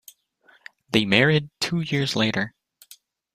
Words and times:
They 0.89 1.05
married 1.05 1.51
two 1.59 1.81
years 1.81 2.15
later. 2.15 2.55